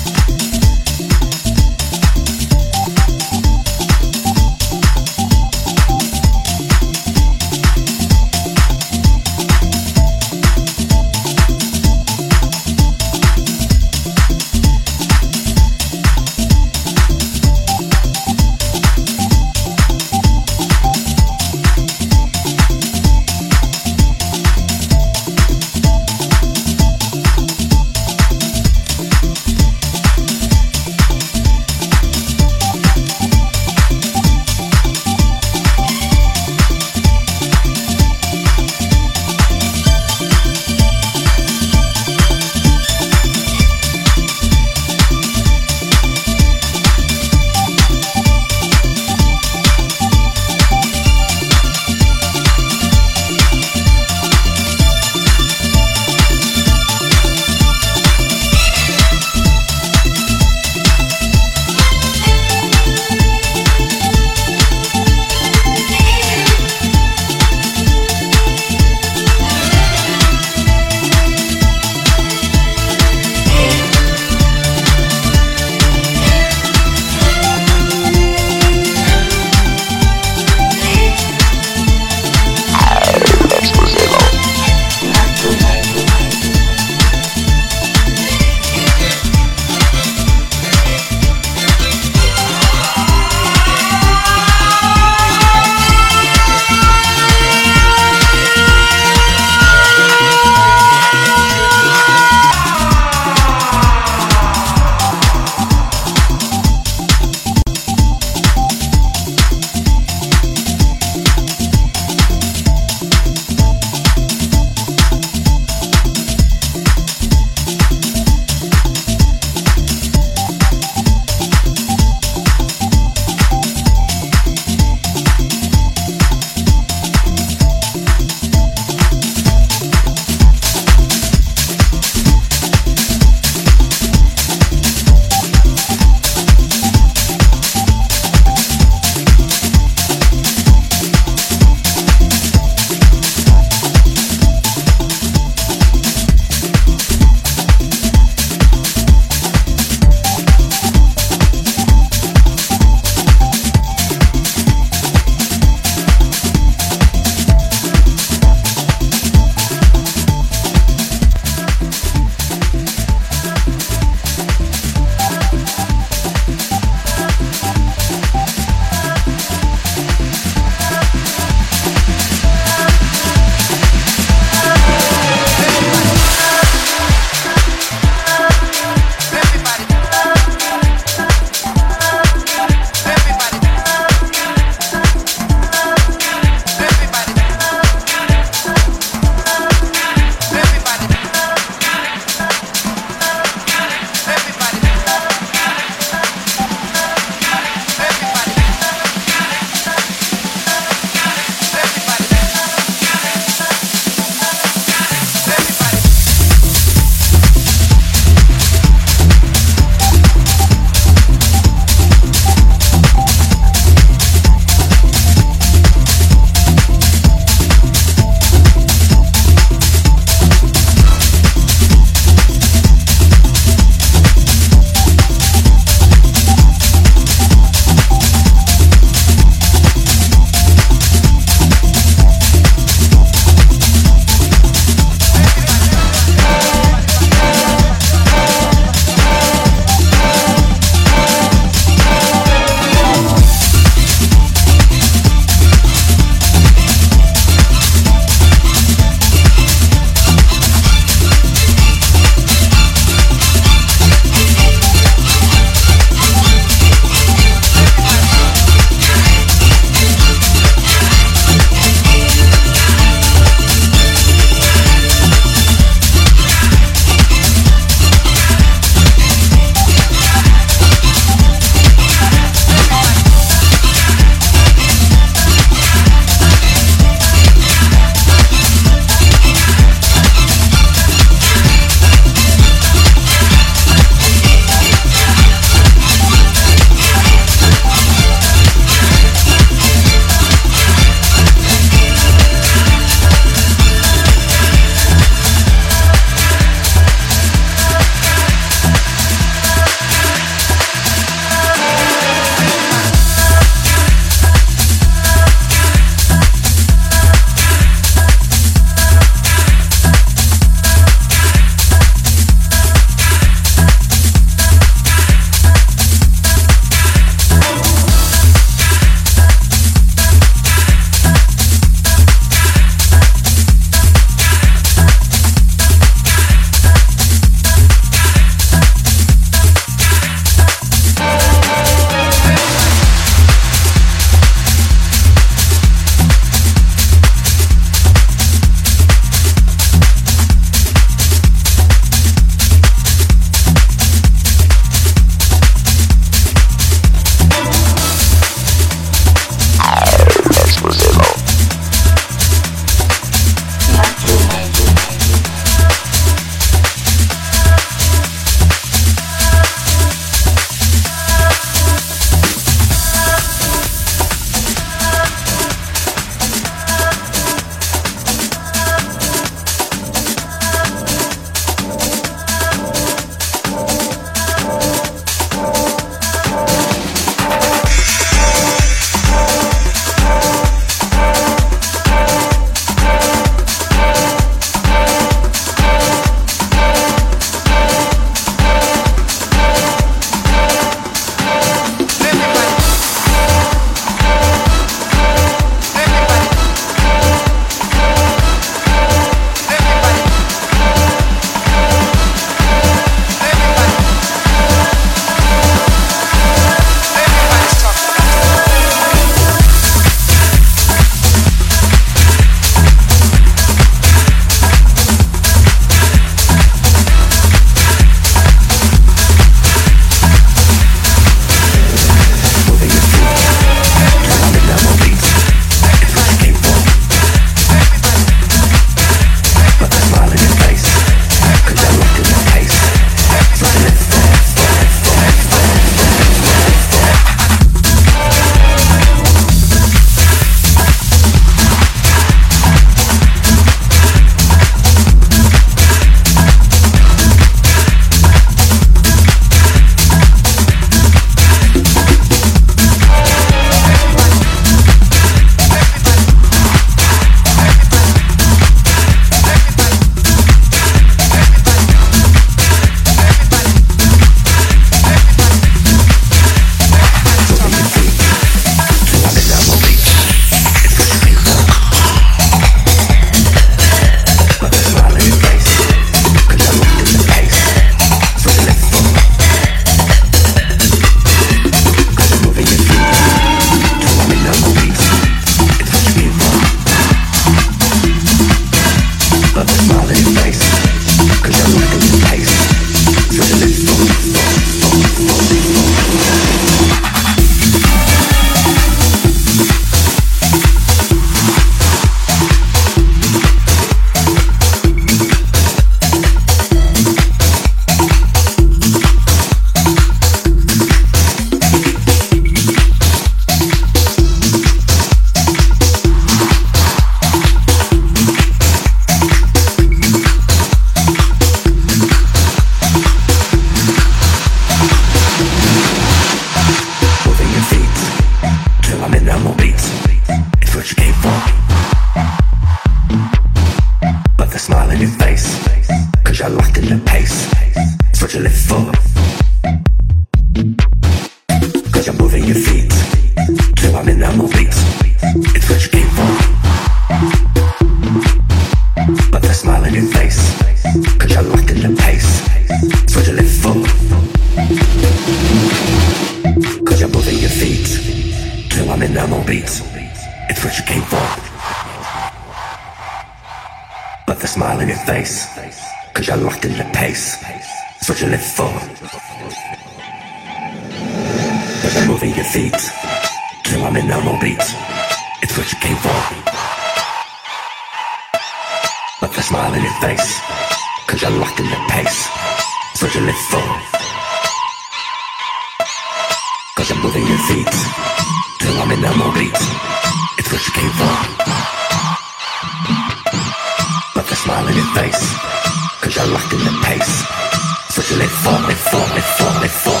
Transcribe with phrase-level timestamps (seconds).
[599.37, 600.00] fort, mais fort.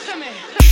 [0.00, 0.63] também.